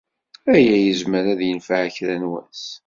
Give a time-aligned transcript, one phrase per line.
[0.53, 2.63] Aya yezmer ad yenfeɛ kra n wass.